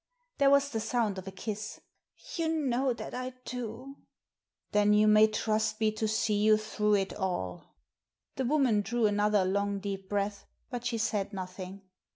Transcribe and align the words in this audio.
There 0.39 0.49
was 0.49 0.71
the 0.71 0.79
sound 0.79 1.19
of 1.19 1.27
a 1.27 1.31
kiss. 1.31 1.79
*'You 2.35 2.47
know 2.49 2.91
that 2.91 3.13
I 3.13 3.33
do." 3.45 3.97
"Then 4.71 4.93
you 4.93 5.07
may 5.07 5.27
trust 5.27 5.79
me 5.79 5.91
to 5.91 6.07
see 6.07 6.41
you 6.41 6.57
through 6.57 6.95
it 6.95 7.13
all." 7.13 7.75
The 8.35 8.45
woman 8.45 8.81
drew 8.81 9.05
another 9.05 9.45
long 9.45 9.77
deep 9.79 10.09
breath, 10.09 10.47
but 10.71 10.87
she 10.87 10.97
said 10.97 11.33
nothing. 11.33 11.83